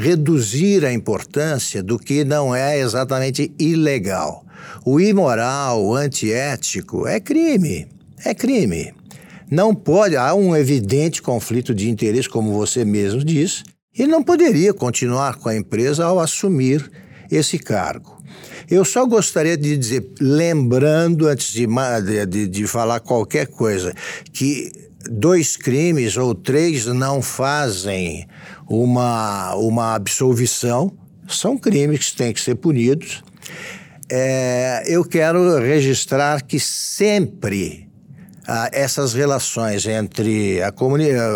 reduzir 0.00 0.84
a 0.84 0.92
importância 0.92 1.82
do 1.82 1.98
que 1.98 2.24
não 2.24 2.54
é 2.54 2.78
exatamente 2.78 3.52
ilegal. 3.58 4.44
O 4.84 5.00
imoral, 5.00 5.84
o 5.84 5.94
antiético 5.94 7.06
é 7.06 7.20
crime. 7.20 7.86
É 8.24 8.34
crime. 8.34 8.92
Não 9.50 9.74
pode, 9.74 10.16
há 10.16 10.34
um 10.34 10.56
evidente 10.56 11.22
conflito 11.22 11.74
de 11.74 11.88
interesse, 11.88 12.28
como 12.28 12.52
você 12.52 12.84
mesmo 12.84 13.24
diz, 13.24 13.62
e 13.96 14.06
não 14.06 14.22
poderia 14.22 14.74
continuar 14.74 15.36
com 15.36 15.48
a 15.48 15.56
empresa 15.56 16.04
ao 16.04 16.18
assumir 16.18 16.90
esse 17.30 17.58
cargo. 17.58 18.16
Eu 18.68 18.84
só 18.84 19.06
gostaria 19.06 19.56
de 19.56 19.76
dizer, 19.76 20.04
lembrando 20.20 21.28
antes 21.28 21.52
de, 21.52 21.66
de, 22.28 22.48
de 22.48 22.66
falar 22.66 22.98
qualquer 23.00 23.46
coisa, 23.46 23.94
que 24.32 24.72
dois 25.10 25.56
crimes 25.56 26.16
ou 26.16 26.34
três 26.34 26.86
não 26.86 27.20
fazem 27.22 28.26
uma, 28.68 29.54
uma 29.54 29.94
absolvição, 29.94 30.92
são 31.28 31.58
crimes 31.58 32.10
que 32.10 32.16
têm 32.16 32.32
que 32.32 32.40
ser 32.40 32.54
punidos. 32.56 33.22
É, 34.08 34.84
eu 34.86 35.04
quero 35.04 35.58
registrar 35.58 36.42
que 36.42 36.60
sempre 36.60 37.86
ah, 38.46 38.70
essas 38.72 39.12
relações 39.12 39.86
entre 39.86 40.60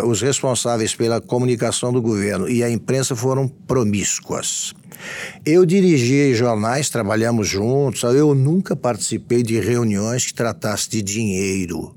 os 0.05 0.21
responsáveis 0.21 0.95
pela 0.95 1.19
comunicação 1.19 1.91
do 1.91 2.01
governo 2.01 2.47
e 2.47 2.63
a 2.63 2.69
imprensa 2.69 3.15
foram 3.15 3.47
promíscuas. 3.47 4.73
Eu 5.45 5.65
dirigi 5.65 6.33
jornais, 6.33 6.89
trabalhamos 6.89 7.47
juntos, 7.47 8.03
eu 8.03 8.33
nunca 8.33 8.75
participei 8.75 9.43
de 9.43 9.59
reuniões 9.59 10.27
que 10.27 10.33
tratassem 10.33 10.89
de 10.89 11.01
dinheiro, 11.01 11.93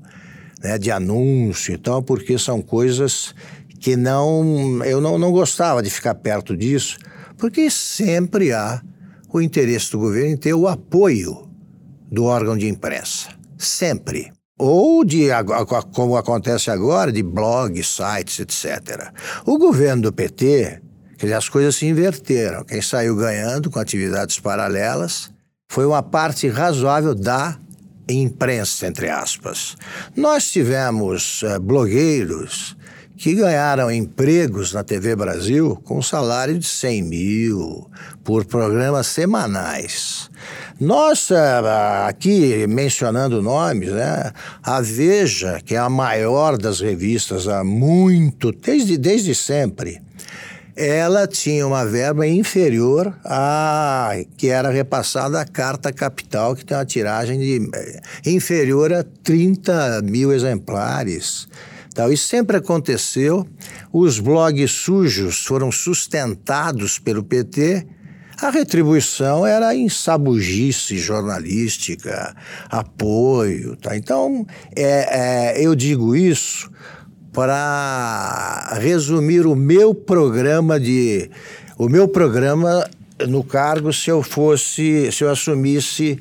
né, 0.65 0.79
de 0.79 0.89
anúncio 0.89 1.75
e 1.75 1.77
tal, 1.77 2.01
porque 2.01 2.39
são 2.39 2.59
coisas 2.59 3.35
que 3.79 3.95
não 3.95 4.83
eu 4.83 4.99
não, 4.99 5.17
não 5.19 5.31
gostava 5.31 5.83
de 5.83 5.91
ficar 5.91 6.15
perto 6.15 6.57
disso, 6.57 6.97
porque 7.37 7.69
sempre 7.69 8.51
há 8.51 8.81
o 9.31 9.39
interesse 9.39 9.91
do 9.91 9.99
governo 9.99 10.31
em 10.31 10.37
ter 10.37 10.53
o 10.53 10.67
apoio 10.67 11.47
do 12.11 12.23
órgão 12.23 12.57
de 12.57 12.67
imprensa. 12.67 13.29
Sempre. 13.57 14.31
Ou 14.57 15.03
de, 15.03 15.27
como 15.93 16.15
acontece 16.15 16.71
agora, 16.71 17.11
de 17.11 17.21
blogs, 17.21 17.87
sites, 17.87 18.39
etc. 18.39 19.11
O 19.45 19.57
governo 19.57 20.03
do 20.03 20.13
PT, 20.13 20.81
dizer, 21.17 21.33
as 21.33 21.49
coisas 21.49 21.75
se 21.75 21.85
inverteram. 21.85 22.63
Quem 22.63 22.81
saiu 22.81 23.15
ganhando 23.17 23.69
com 23.69 23.79
atividades 23.79 24.39
paralelas 24.39 25.29
foi 25.69 25.85
uma 25.85 26.01
parte 26.01 26.47
razoável 26.47 27.13
da 27.13 27.59
imprensa, 28.09 28.87
entre 28.87 29.09
aspas. 29.09 29.75
Nós 30.15 30.51
tivemos 30.51 31.41
uh, 31.43 31.59
blogueiros 31.59 32.75
que 33.17 33.33
ganharam 33.33 33.89
empregos 33.89 34.73
na 34.73 34.83
TV 34.83 35.15
Brasil 35.15 35.79
com 35.85 36.01
salário 36.01 36.59
de 36.59 36.67
100 36.67 37.01
mil 37.03 37.89
por 38.23 38.45
programas 38.45 39.07
semanais. 39.07 40.29
Nós, 40.79 41.31
eh, 41.31 42.05
aqui 42.07 42.67
mencionando 42.67 43.41
nomes, 43.41 43.91
né, 43.91 44.31
a 44.61 44.81
Veja, 44.81 45.61
que 45.63 45.75
é 45.75 45.77
a 45.77 45.89
maior 45.89 46.57
das 46.57 46.81
revistas 46.81 47.47
há 47.47 47.63
muito, 47.63 48.51
desde, 48.51 48.97
desde 48.97 49.33
sempre, 49.33 50.01
ela 50.75 51.25
tinha 51.25 51.65
uma 51.65 51.85
verba 51.85 52.27
inferior 52.27 53.15
à 53.23 54.11
que 54.35 54.49
era 54.49 54.69
repassada 54.69 55.39
à 55.39 55.45
Carta 55.45 55.93
Capital, 55.93 56.53
que 56.53 56.65
tem 56.65 56.75
uma 56.75 56.85
tiragem 56.85 57.39
de, 57.39 57.69
eh, 57.73 58.01
inferior 58.25 58.91
a 58.91 59.03
30 59.23 60.01
mil 60.01 60.33
exemplares. 60.33 61.47
Então, 61.87 62.11
isso 62.11 62.27
sempre 62.27 62.57
aconteceu. 62.57 63.47
Os 63.93 64.19
blogs 64.19 64.69
sujos 64.69 65.45
foram 65.45 65.71
sustentados 65.71 66.99
pelo 66.99 67.23
PT. 67.23 67.87
A 68.41 68.49
retribuição 68.49 69.45
era 69.45 69.73
em 69.73 69.87
sabugice 69.87 70.97
jornalística, 70.97 72.35
apoio. 72.69 73.77
Tá? 73.77 73.95
Então, 73.95 74.45
é, 74.75 75.53
é, 75.55 75.65
eu 75.65 75.73
digo 75.73 76.17
isso 76.17 76.69
para 77.35 78.77
resumir 78.79 79.45
o 79.45 79.55
meu 79.55 79.93
programa 79.93 80.79
de 80.79 81.29
o 81.77 81.89
meu 81.89 82.07
programa 82.07 82.89
no 83.27 83.43
cargo 83.43 83.91
se 83.91 84.09
eu 84.09 84.23
fosse 84.23 85.11
se 85.11 85.23
eu 85.23 85.29
assumisse 85.29 86.17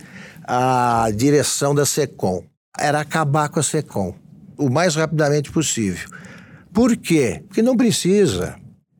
a 0.46 1.08
direção 1.14 1.74
da 1.74 1.86
Secom 1.86 2.42
era 2.76 3.00
acabar 3.00 3.48
com 3.48 3.60
a 3.60 3.62
Secom 3.62 4.14
o 4.56 4.68
mais 4.70 4.94
rapidamente 4.94 5.50
possível. 5.50 6.08
Por 6.72 6.96
quê? 6.96 7.42
Porque 7.46 7.62
não 7.62 7.76
precisa. 7.76 8.56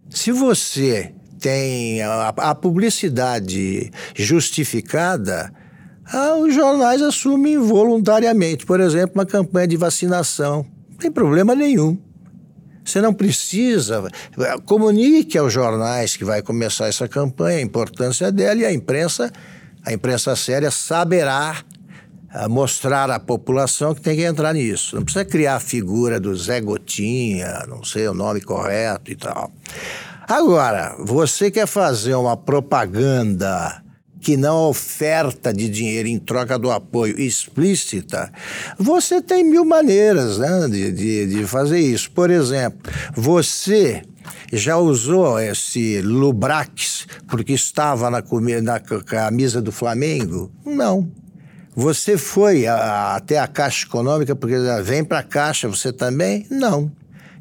Se 0.08 0.30
você 0.30 1.12
tem 1.40 2.02
a, 2.02 2.28
a 2.28 2.54
publicidade 2.54 3.90
justificada, 4.14 5.52
ah, 6.12 6.36
os 6.36 6.54
jornais 6.54 7.02
assumem 7.02 7.58
voluntariamente. 7.58 8.64
Por 8.64 8.80
exemplo, 8.80 9.16
uma 9.16 9.26
campanha 9.26 9.66
de 9.66 9.76
vacinação 9.76 10.64
Não 10.94 10.98
tem 10.98 11.10
problema 11.10 11.54
nenhum. 11.54 11.98
Você 12.84 13.00
não 13.00 13.12
precisa. 13.12 14.04
Comunique 14.64 15.36
aos 15.36 15.52
jornais 15.52 16.16
que 16.16 16.24
vai 16.24 16.40
começar 16.40 16.86
essa 16.86 17.08
campanha, 17.08 17.58
a 17.58 17.62
importância 17.62 18.30
dela, 18.30 18.60
e 18.60 18.64
a 18.64 18.72
imprensa, 18.72 19.32
a 19.84 19.92
imprensa 19.92 20.36
séria, 20.36 20.70
saberá 20.70 21.64
ah, 22.30 22.48
mostrar 22.48 23.10
à 23.10 23.18
população 23.18 23.94
que 23.94 24.00
tem 24.00 24.16
que 24.16 24.22
entrar 24.22 24.52
nisso. 24.52 24.96
Não 24.96 25.02
precisa 25.02 25.24
criar 25.24 25.56
a 25.56 25.60
figura 25.60 26.20
do 26.20 26.34
Zé 26.36 26.60
Gotinha, 26.60 27.64
não 27.68 27.82
sei 27.82 28.06
o 28.06 28.14
nome 28.14 28.40
correto 28.40 29.10
e 29.10 29.16
tal. 29.16 29.50
Agora, 30.28 30.94
você 31.00 31.50
quer 31.50 31.66
fazer 31.66 32.14
uma 32.14 32.36
propaganda 32.36 33.83
que 34.24 34.38
não 34.38 34.70
oferta 34.70 35.52
de 35.52 35.68
dinheiro 35.68 36.08
em 36.08 36.18
troca 36.18 36.58
do 36.58 36.70
apoio 36.70 37.20
explícita, 37.20 38.32
você 38.78 39.20
tem 39.20 39.44
mil 39.44 39.66
maneiras 39.66 40.38
né, 40.38 40.66
de, 40.66 40.90
de, 40.92 41.26
de 41.26 41.46
fazer 41.46 41.78
isso. 41.78 42.10
Por 42.10 42.30
exemplo, 42.30 42.90
você 43.14 44.02
já 44.50 44.78
usou 44.78 45.38
esse 45.38 46.00
Lubrax 46.00 47.06
porque 47.28 47.52
estava 47.52 48.10
na, 48.10 48.24
na 48.62 48.80
camisa 48.80 49.60
do 49.60 49.70
Flamengo? 49.70 50.50
Não. 50.64 51.06
Você 51.76 52.16
foi 52.16 52.66
a, 52.66 53.16
até 53.16 53.38
a 53.38 53.46
Caixa 53.46 53.84
Econômica 53.84 54.34
porque 54.34 54.56
vem 54.82 55.04
para 55.04 55.18
a 55.18 55.22
Caixa, 55.22 55.68
você 55.68 55.92
também? 55.92 56.46
Não. 56.50 56.90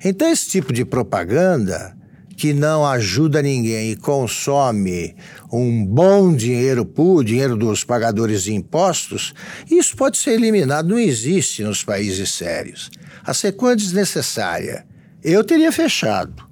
Então, 0.03 0.29
esse 0.29 0.49
tipo 0.49 0.73
de 0.73 0.83
propaganda 0.83 1.95
que 2.35 2.53
não 2.53 2.85
ajuda 2.85 3.41
ninguém 3.41 3.91
e 3.91 3.95
consome 3.95 5.15
um 5.51 5.85
bom 5.85 6.35
dinheiro 6.35 6.85
público, 6.85 7.23
dinheiro 7.23 7.55
dos 7.55 7.83
pagadores 7.83 8.43
de 8.43 8.53
impostos, 8.53 9.33
isso 9.69 9.95
pode 9.95 10.17
ser 10.17 10.31
eliminado, 10.31 10.89
não 10.89 10.99
existe 10.99 11.63
nos 11.63 11.83
países 11.83 12.31
sérios. 12.31 12.89
A 13.23 13.33
sequência 13.33 13.77
desnecessária. 13.77 14.85
Eu 15.23 15.43
teria 15.43 15.71
fechado. 15.71 16.43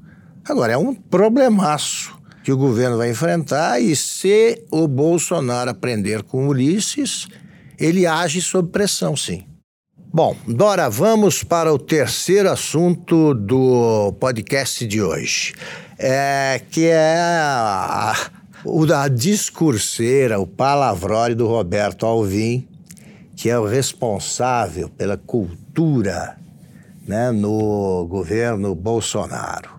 Agora, 0.46 0.74
é 0.74 0.78
um 0.78 0.94
problemaço 0.94 2.18
que 2.44 2.52
o 2.52 2.58
governo 2.58 2.98
vai 2.98 3.12
enfrentar 3.12 3.80
e 3.80 3.96
se 3.96 4.64
o 4.72 4.88
Bolsonaro 4.88 5.70
aprender 5.70 6.24
com 6.24 6.48
Ulisses, 6.48 7.28
ele 7.78 8.08
age 8.08 8.42
sob 8.42 8.70
pressão, 8.70 9.16
sim. 9.16 9.46
Bom, 10.14 10.36
Dora, 10.46 10.90
vamos 10.90 11.42
para 11.42 11.74
o 11.74 11.80
terceiro 11.80 12.52
assunto 12.52 13.34
do 13.34 14.12
podcast 14.20 14.86
de 14.86 15.02
hoje, 15.02 15.54
é, 15.98 16.60
que 16.70 16.88
é 16.88 17.16
a, 17.18 18.14
a 18.94 19.08
discurseira, 19.08 20.38
o 20.38 20.46
palavrório 20.46 21.34
do 21.34 21.48
Roberto 21.48 22.06
Alvim, 22.06 22.68
que 23.38 23.50
é 23.50 23.58
o 23.58 23.66
responsável 23.66 24.90
pela 24.90 25.16
cultura 25.16 26.36
né, 27.08 27.32
no 27.32 28.06
governo 28.10 28.76
Bolsonaro. 28.76 29.70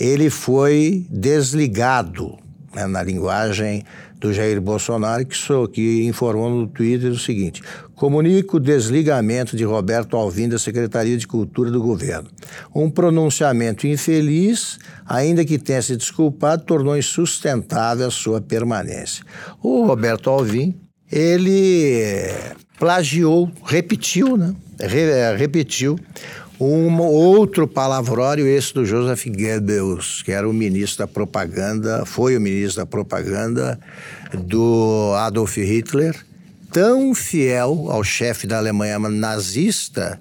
Ele 0.00 0.30
foi 0.30 1.06
desligado, 1.10 2.38
né, 2.74 2.86
na 2.86 3.02
linguagem 3.02 3.84
do 4.18 4.32
Jair 4.32 4.58
Bolsonaro, 4.62 5.26
que, 5.26 5.36
sou, 5.36 5.68
que 5.68 6.06
informou 6.06 6.48
no 6.48 6.66
Twitter 6.66 7.10
o 7.10 7.18
seguinte: 7.18 7.62
comunico 8.04 8.58
o 8.58 8.60
desligamento 8.60 9.56
de 9.56 9.64
Roberto 9.64 10.14
Alvim 10.14 10.46
da 10.46 10.58
Secretaria 10.58 11.16
de 11.16 11.26
Cultura 11.26 11.70
do 11.70 11.80
governo. 11.80 12.28
Um 12.74 12.90
pronunciamento 12.90 13.86
infeliz, 13.86 14.78
ainda 15.06 15.42
que 15.42 15.58
tenha 15.58 15.80
se 15.80 15.96
desculpado, 15.96 16.64
tornou 16.64 16.98
insustentável 16.98 18.06
a 18.06 18.10
sua 18.10 18.42
permanência. 18.42 19.24
O 19.62 19.86
Roberto 19.86 20.28
Alvim, 20.28 20.78
ele 21.10 22.28
plagiou, 22.78 23.50
repetiu, 23.64 24.36
né? 24.36 24.54
Re, 24.78 25.34
repetiu 25.38 25.98
um 26.60 27.00
outro 27.00 27.66
palavrório, 27.66 28.46
esse 28.46 28.74
do 28.74 28.84
Joseph 28.84 29.24
Goebbels, 29.28 30.20
que 30.22 30.30
era 30.30 30.46
o 30.46 30.52
ministro 30.52 31.06
da 31.06 31.10
propaganda, 31.10 32.04
foi 32.04 32.36
o 32.36 32.40
ministro 32.40 32.82
da 32.82 32.86
propaganda 32.86 33.80
do 34.30 35.14
Adolf 35.16 35.56
Hitler, 35.56 36.14
tão 36.74 37.14
fiel 37.14 37.86
ao 37.88 38.02
chefe 38.02 38.48
da 38.48 38.58
Alemanha 38.58 38.98
nazista 38.98 40.20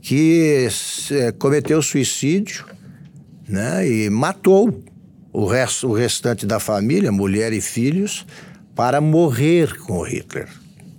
que 0.00 0.66
é, 1.10 1.30
cometeu 1.32 1.82
suicídio 1.82 2.64
né, 3.46 3.86
e 3.86 4.08
matou 4.08 4.82
o, 5.30 5.44
resto, 5.44 5.88
o 5.88 5.92
restante 5.92 6.46
da 6.46 6.58
família, 6.58 7.12
mulher 7.12 7.52
e 7.52 7.60
filhos, 7.60 8.24
para 8.74 8.98
morrer 8.98 9.76
com 9.80 10.00
Hitler. 10.00 10.48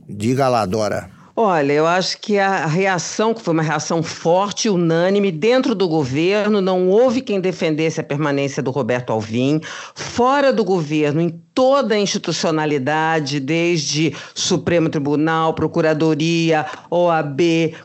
Diga 0.08 0.47
lá, 0.47 0.67
Dora. 0.67 1.10
Olha, 1.34 1.72
eu 1.72 1.88
acho 1.88 2.17
que 2.17 2.38
a 2.38 2.65
reação, 2.65 3.34
que 3.34 3.41
foi 3.41 3.54
uma 3.54 3.63
reação 3.63 4.04
forte, 4.04 4.67
unânime, 4.67 5.32
dentro 5.32 5.74
do 5.74 5.88
governo, 5.88 6.60
não 6.60 6.89
houve 6.89 7.22
quem 7.22 7.39
defendesse 7.39 8.02
a 8.02 8.04
permanência 8.04 8.62
do 8.62 8.70
Roberto 8.70 9.12
Alvim. 9.12 9.62
Fora 9.96 10.52
do 10.52 10.65
governo, 10.65 11.22
em 11.22 11.30
toda 11.54 11.96
a 11.96 12.00
institucionalidade, 12.00 13.39
desde 13.39 14.13
Supremo 14.36 14.89
Tribunal, 14.89 15.54
Procuradoria, 15.54 16.65
OAB, 16.89 17.41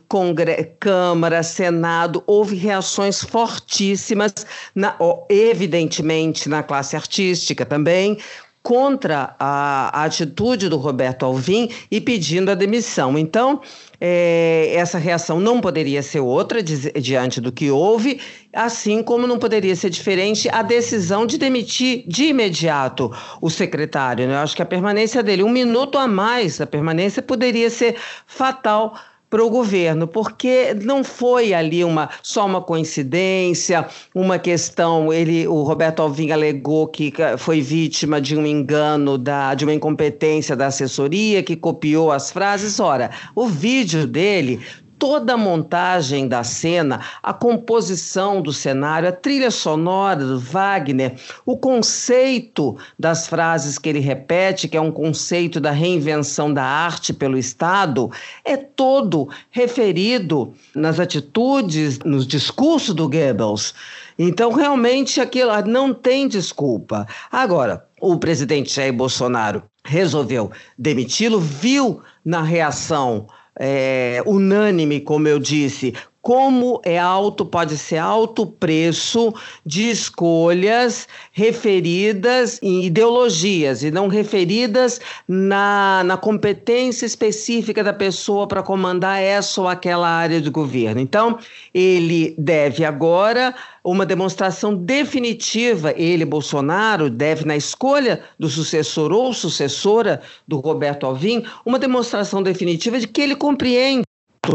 Congre 0.09 0.73
Câmara, 0.81 1.43
Senado, 1.45 2.25
houve 2.27 2.57
reações 2.57 3.23
fortíssimas, 3.23 4.33
na, 4.75 4.97
evidentemente 5.29 6.49
na 6.49 6.65
classe 6.65 6.97
artística 6.97 7.65
também, 7.65 8.19
contra 8.67 9.37
a, 9.39 10.01
a 10.01 10.05
atitude 10.07 10.69
do 10.69 10.77
Roberto 10.77 11.25
Alvim 11.25 11.71
e 11.89 12.01
pedindo 12.01 12.51
a 12.51 12.55
demissão. 12.57 13.17
Então, 13.17 13.61
é, 14.01 14.73
essa 14.75 14.99
reação 14.99 15.39
não 15.39 15.61
poderia 15.61 16.03
ser 16.03 16.19
outra 16.19 16.61
di 16.61 16.91
diante 17.01 17.41
do 17.41 17.53
que 17.53 17.71
houve, 17.71 18.21
assim 18.53 19.05
como 19.05 19.25
não 19.25 19.39
poderia 19.39 19.77
ser 19.77 19.89
diferente 19.89 20.49
a 20.49 20.63
decisão 20.63 21.27
de 21.27 21.39
demitir 21.39 22.03
de 22.09 22.25
imediato 22.25 23.13
o 23.41 23.49
secretário. 23.49 24.27
Né? 24.27 24.35
Eu 24.35 24.39
acho 24.39 24.57
que 24.57 24.63
a 24.63 24.67
permanência 24.67 25.23
dele, 25.23 25.45
um 25.45 25.49
minuto 25.49 25.97
a 25.97 26.09
mais, 26.09 26.61
a 26.61 26.67
permanência 26.67 27.23
poderia 27.23 27.71
ser 27.71 27.95
fatal 28.27 28.97
para 29.29 29.45
o 29.45 29.51
governo, 29.51 30.07
porque 30.07 30.75
não 30.83 31.03
foi 31.03 31.53
ali 31.53 31.85
uma 31.85 32.09
só 32.23 32.47
uma 32.47 32.63
coincidência, 32.63 33.87
uma 34.15 34.39
questão. 34.39 35.13
Ele, 35.13 35.47
o 35.49 35.63
Roberto 35.63 36.01
Alvim 36.01 36.31
alegou 36.31 36.87
que 36.87 37.13
foi 37.39 37.61
vítima 37.61 38.21
de 38.21 38.37
um 38.37 38.47
engano 38.47 39.19
da, 39.19 39.55
de 39.55 39.65
uma 39.65 39.75
incompetência 39.75 40.55
da 40.55 40.67
assessoria 40.67 41.43
que 41.43 41.57
copiou 41.57 42.13
as 42.13 42.31
frases. 42.31 42.79
Ora, 42.79 43.11
o 43.35 43.47
vídeo 43.47 44.07
dele 44.07 44.61
toda 44.99 45.35
a 45.35 45.37
montagem 45.37 46.27
da 46.27 46.43
cena, 46.43 47.01
a 47.23 47.33
composição 47.33 48.41
do 48.41 48.53
cenário, 48.53 49.09
a 49.09 49.13
trilha 49.13 49.51
sonora 49.51 50.25
do 50.25 50.39
Wagner, 50.39 51.15
o 51.45 51.57
conceito 51.57 52.77
das 52.99 53.27
frases 53.27 53.79
que 53.79 53.89
ele 53.89 54.01
repete, 54.01 54.69
que 54.69 54.77
é 54.77 54.81
um 54.81 54.93
conceito 54.93 55.61
da 55.61 55.71
reinvenção 55.71 56.53
da 56.53 56.65
arte 56.65 57.13
pelo 57.13 57.39
Estado, 57.39 58.11
é 58.45 58.57
todo 58.57 59.29
referido 59.51 60.55
nas 60.75 60.99
atitudes, 60.99 61.99
nos 62.01 62.27
discursos 62.27 62.95
do 62.95 63.09
Goebbels. 63.09 63.75
Então, 64.19 64.51
realmente, 64.53 65.21
aquilo 65.21 65.53
não 65.67 65.93
tem 65.93 66.27
desculpa. 66.27 67.07
Agora, 67.31 67.85
o 68.01 68.17
presidente 68.17 68.73
Jair 68.73 68.93
Bolsonaro 68.93 69.63
resolveu 69.85 70.51
demiti-lo, 70.79 71.39
viu 71.39 72.01
na 72.25 72.43
reação 72.43 73.27
é, 73.59 74.23
unânime, 74.27 75.01
como 75.01 75.29
eu 75.29 75.39
disse, 75.39 75.95
como 76.27 76.81
é 76.85 76.99
alto, 76.99 77.47
pode 77.47 77.79
ser 77.79 77.99
alto 77.99 78.45
preço 78.45 79.33
de 79.65 79.89
escolhas 79.89 81.07
referidas 81.31 82.59
em 82.61 82.85
ideologias 82.85 83.85
e 83.85 83.93
não 83.93 84.09
referidas 84.09 85.01
na, 85.29 86.03
na 86.05 86.17
competência 86.17 87.07
específica 87.07 87.85
da 87.85 87.93
pessoa 87.93 88.49
para 88.49 88.61
comandar 88.61 89.23
essa 89.23 89.61
ou 89.61 89.69
aquela 89.69 90.09
área 90.09 90.41
de 90.41 90.51
governo. 90.51 91.01
Então, 91.01 91.39
ele 91.73 92.35
deve 92.37 92.85
agora 92.85 93.55
uma 93.85 94.05
demonstração 94.05 94.75
definitiva, 94.75 95.95
ele, 95.97 96.25
Bolsonaro, 96.25 97.09
deve, 97.09 97.45
na 97.45 97.57
escolha 97.57 98.21
do 98.37 98.49
sucessor 98.49 99.13
ou 99.13 99.33
sucessora 99.33 100.21
do 100.49 100.59
Roberto 100.59 101.07
Alvim, 101.07 101.45
uma 101.65 101.79
demonstração 101.79 102.43
definitiva 102.43 102.99
de 102.99 103.07
que 103.07 103.21
ele 103.21 103.37
compreende 103.37 104.06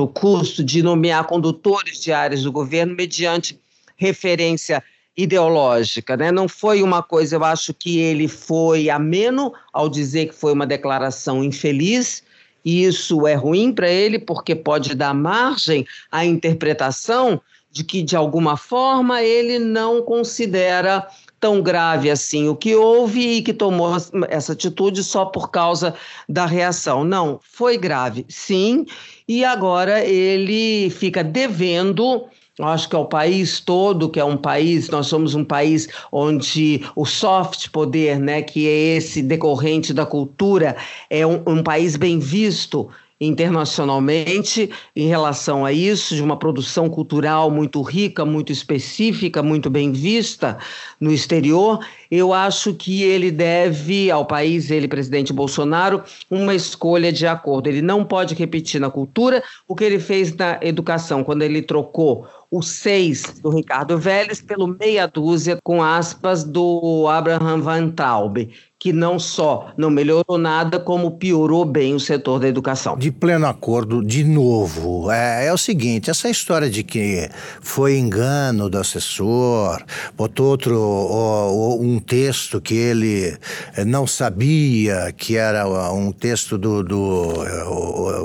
custo 0.08 0.64
de 0.64 0.82
nomear 0.82 1.26
condutores 1.26 2.00
de 2.00 2.12
áreas 2.12 2.44
do 2.44 2.52
governo 2.52 2.96
mediante 2.96 3.60
referência 3.96 4.84
ideológica, 5.16 6.16
né? 6.16 6.32
Não 6.32 6.48
foi 6.48 6.82
uma 6.82 7.04
coisa, 7.04 7.36
eu 7.36 7.44
acho 7.44 7.74
que 7.74 8.00
ele 8.00 8.28
foi 8.28 8.90
ameno 8.90 9.54
ao 9.72 9.90
dizer 9.90 10.28
que 10.28 10.36
foi 10.36 10.54
uma 10.54 10.66
declaração 10.66 11.44
infeliz, 11.44 12.24
e 12.64 12.84
isso 12.86 13.28
é 13.28 13.34
ruim 13.34 13.72
para 13.72 13.90
ele 13.90 14.20
porque 14.20 14.56
pode 14.56 14.96
dar 14.96 15.14
margem 15.14 15.86
à 16.12 16.26
interpretação 16.26 17.42
de 17.72 17.84
que 17.84 18.02
de 18.02 18.16
alguma 18.16 18.58
forma 18.58 19.22
ele 19.22 19.58
não 19.58 20.02
considera 20.02 21.08
tão 21.42 21.60
grave 21.60 22.10
assim 22.10 22.48
o 22.48 22.56
que 22.56 22.76
houve 22.76 23.38
e 23.38 23.42
que 23.42 23.52
tomou 23.52 23.92
essa 24.30 24.54
atitude 24.54 25.04
só 25.04 25.26
por 25.26 25.50
causa 25.50 25.96
da 26.30 26.46
reação. 26.46 27.04
Não, 27.04 27.40
foi 27.42 27.78
grave, 27.78 28.26
sim, 28.30 28.86
e 29.28 29.44
agora 29.44 30.06
ele 30.06 30.90
fica 30.92 31.24
devendo 31.24 32.24
acho 32.60 32.88
que 32.88 32.96
é 32.96 33.00
o 33.00 33.06
país 33.06 33.60
todo, 33.60 34.10
que 34.10 34.20
é 34.20 34.26
um 34.26 34.38
país, 34.38 34.88
nós 34.90 35.08
somos 35.08 35.34
um 35.34 35.44
país 35.44 35.88
onde 36.12 36.86
o 36.96 37.06
soft 37.06 37.70
poder, 37.70 38.20
né, 38.20 38.44
que 38.44 38.68
é 38.68 38.98
esse 38.98 39.24
decorrente 39.24 39.94
da 39.94 40.06
cultura, 40.06 40.76
é 41.10 41.26
um, 41.26 41.42
um 41.48 41.64
país 41.64 41.96
bem 41.96 42.20
visto 42.20 42.88
internacionalmente 43.22 44.72
em 44.96 45.08
relação 45.08 45.64
a 45.64 45.72
isso, 45.72 46.16
de 46.16 46.24
uma 46.24 46.36
produção 46.36 46.90
cultural 46.90 47.52
muito 47.52 47.80
rica, 47.84 48.26
muito 48.26 48.52
específica, 48.52 49.44
muito 49.44 49.70
bem 49.70 49.92
vista 49.92 50.58
no 51.00 51.12
exterior. 51.12 51.86
Eu 52.10 52.34
acho 52.34 52.74
que 52.74 53.04
ele 53.04 53.30
deve 53.30 54.10
ao 54.10 54.26
país, 54.26 54.72
ele, 54.72 54.88
presidente 54.88 55.32
Bolsonaro, 55.32 56.02
uma 56.32 56.56
escolha 56.56 57.14
de 57.14 57.28
acordo. 57.28 57.68
Ele 57.68 57.82
não 57.82 58.04
pode 58.04 58.34
repetir 58.34 58.82
na 58.82 58.90
cultura 58.90 59.44
o 59.68 59.76
que 59.76 59.84
ele 59.84 60.00
fez 60.00 60.36
na 60.36 60.58
educação, 60.62 61.24
quando 61.24 61.44
ele 61.44 61.62
trocou 61.62 62.26
o 62.50 62.62
6 62.62 63.40
do 63.42 63.50
Ricardo 63.50 63.98
Vélez 63.98 64.42
pelo 64.42 64.68
meia 64.68 65.08
dúzia, 65.08 65.58
com 65.64 65.82
aspas, 65.82 66.44
do 66.44 67.08
Abraham 67.08 67.62
Van 67.62 67.90
Traub, 67.92 68.50
que 68.82 68.92
não 68.92 69.20
só 69.20 69.72
não 69.78 69.92
melhorou 69.92 70.40
nada, 70.40 70.80
como 70.80 71.12
piorou 71.12 71.64
bem 71.64 71.94
o 71.94 72.00
setor 72.00 72.40
da 72.40 72.48
educação. 72.48 72.98
De 72.98 73.12
pleno 73.12 73.46
acordo, 73.46 74.04
de 74.04 74.24
novo, 74.24 75.12
é, 75.12 75.46
é 75.46 75.54
o 75.54 75.58
seguinte: 75.58 76.10
essa 76.10 76.28
história 76.28 76.68
de 76.68 76.82
que 76.82 77.30
foi 77.62 78.00
engano 78.00 78.72
do 78.72 78.80
assessor, 78.80 79.84
botou 80.18 80.48
outro 80.48 80.76
ó, 80.82 81.76
um 81.80 82.00
texto 82.00 82.60
que 82.60 82.74
ele 82.74 83.38
eh, 83.78 83.86
não 83.86 84.08
sabia 84.08 85.14
que 85.16 85.38
era 85.38 85.64
um 85.94 86.12
texto 86.12 86.58
do, 86.58 86.82
do 86.82 87.36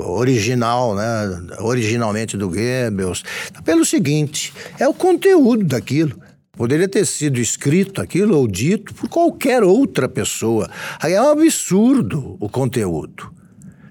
original, 0.09 0.95
né? 0.95 1.39
Originalmente 1.59 2.35
do 2.35 2.49
Goebbels. 2.49 3.23
Pelo 3.63 3.85
seguinte, 3.85 4.51
é 4.79 4.87
o 4.87 4.93
conteúdo 4.93 5.63
daquilo. 5.63 6.26
Poderia 6.57 6.87
ter 6.87 7.05
sido 7.05 7.39
escrito 7.39 8.01
aquilo 8.01 8.35
ou 8.35 8.47
dito 8.47 8.91
por 8.95 9.07
qualquer 9.07 9.63
outra 9.63 10.09
pessoa. 10.09 10.67
Aí 10.99 11.13
é 11.13 11.21
um 11.21 11.29
absurdo 11.29 12.35
o 12.39 12.49
conteúdo. 12.49 13.31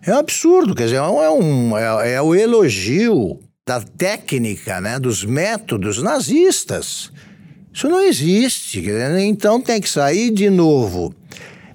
É 0.04 0.12
um 0.12 0.18
absurdo, 0.18 0.74
quer 0.74 0.84
dizer, 0.84 0.96
é, 0.96 1.30
um, 1.30 1.78
é, 1.78 2.14
é 2.14 2.22
o 2.22 2.34
elogio 2.34 3.38
da 3.64 3.80
técnica, 3.80 4.80
né, 4.80 4.98
dos 4.98 5.24
métodos 5.24 6.02
nazistas. 6.02 7.12
Isso 7.72 7.88
não 7.88 8.02
existe. 8.02 8.84
Então 9.20 9.60
tem 9.60 9.80
que 9.80 9.88
sair 9.88 10.30
de 10.30 10.50
novo. 10.50 11.14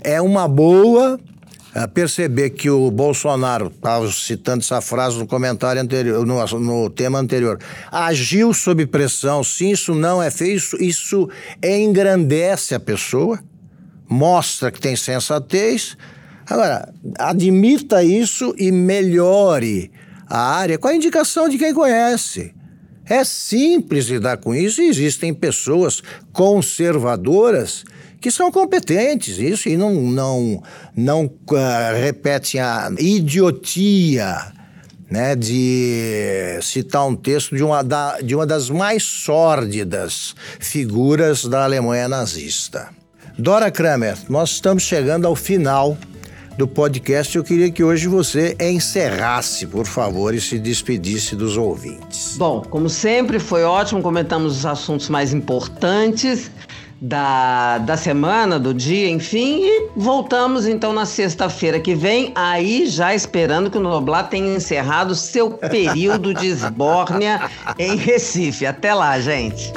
É 0.02 0.22
uma 0.22 0.48
boa 0.48 1.18
perceber 1.94 2.50
que 2.50 2.70
o 2.70 2.92
Bolsonaro, 2.92 3.68
estava 3.68 4.12
citando 4.12 4.60
essa 4.60 4.82
frase 4.82 5.18
no 5.18 5.26
comentário 5.26 5.82
anterior, 5.82 6.26
no, 6.26 6.46
no, 6.60 6.90
tema 6.90 7.20
anterior, 7.20 7.60
agiu 7.92 8.54
sob 8.54 8.86
pressão, 8.86 9.44
sim, 9.44 9.72
isso 9.72 9.96
não 9.96 10.22
é 10.22 10.30
feio, 10.30 10.56
isso, 10.56 10.78
isso 10.82 11.30
engrandece 11.64 12.76
a 12.76 12.80
pessoa, 12.80 13.40
mostra 14.10 14.70
que 14.70 14.82
tem 14.82 14.96
sensatez. 14.96 15.98
Agora, 16.50 16.94
admita 17.18 18.04
isso 18.04 18.54
e 18.58 18.72
melhore 18.72 19.92
a 20.28 20.40
área 20.40 20.78
com 20.78 20.88
a 20.88 20.96
indicação 20.96 21.48
de 21.48 21.58
quem 21.58 21.74
conhece. 21.74 22.54
É 23.06 23.24
simples 23.24 24.06
lidar 24.08 24.38
com 24.38 24.54
isso 24.54 24.82
e 24.82 24.88
existem 24.88 25.34
pessoas 25.34 26.02
conservadoras 26.32 27.84
que 28.22 28.30
são 28.30 28.52
competentes, 28.52 29.40
isso, 29.40 29.68
e 29.68 29.76
não, 29.76 29.96
não, 29.96 30.64
não 30.96 31.26
uh, 31.26 32.00
repetem 32.00 32.62
a 32.62 32.92
idiotia 33.00 34.54
né, 35.10 35.36
de 35.36 36.60
citar 36.62 37.06
um 37.08 37.16
texto 37.16 37.56
de 37.56 37.64
uma, 37.64 37.84
da, 37.84 38.22
de 38.22 38.36
uma 38.36 38.46
das 38.46 38.70
mais 38.70 39.02
sórdidas 39.02 40.36
figuras 40.60 41.44
da 41.46 41.64
Alemanha 41.64 42.08
nazista. 42.08 42.90
Dora 43.38 43.72
Kramer, 43.72 44.16
nós 44.30 44.52
estamos 44.52 44.84
chegando 44.84 45.26
ao 45.26 45.36
final 45.36 45.98
do 46.58 46.68
podcast. 46.68 47.36
Eu 47.36 47.44
queria 47.44 47.72
que 47.72 47.84
hoje 47.84 48.08
você 48.08 48.56
encerrasse, 48.60 49.66
por 49.66 49.88
favor, 49.88 50.36
e 50.36 50.40
se 50.40 50.60
despedisse 50.60 51.36
dos 51.36 51.58
ouvintes. 51.58 52.36
Bom, 52.38 52.62
como 52.62 52.88
sempre, 52.88 53.40
foi 53.40 53.64
ótimo. 53.64 54.02
Comentamos 54.02 54.58
os 54.58 54.66
assuntos 54.66 55.10
mais 55.10 55.34
importantes 55.34 56.52
da, 57.02 57.80
da 57.80 57.98
semana, 57.98 58.60
do 58.60 58.76
dia, 58.76 59.10
enfim, 59.10 59.62
e 59.64 59.90
voltamos 59.96 60.68
então 60.68 60.94
na 60.94 61.06
sexta-feira 61.06 61.80
que 61.80 61.96
vem, 61.96 62.32
aí 62.36 62.86
já 62.86 63.16
esperando 63.16 63.72
que 63.72 63.78
o 63.80 63.82
Noblar 63.82 64.30
tenha 64.30 64.56
encerrado 64.56 65.16
seu 65.16 65.50
período 65.50 66.32
de 66.32 66.46
esbórnia 66.46 67.50
em 67.80 67.96
Recife. 67.96 68.68
Até 68.68 68.94
lá, 68.94 69.20
gente. 69.20 69.74